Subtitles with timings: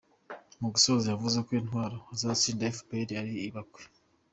[0.59, 3.81] Mu gusoza yavuze ko intwaro izatsinda Fpr ari ibakwe.